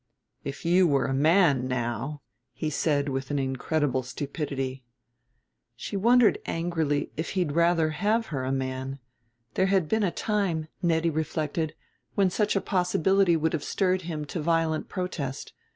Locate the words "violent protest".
14.41-15.53